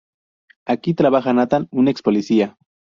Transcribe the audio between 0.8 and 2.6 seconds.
trabaja Nathan, un ex policía.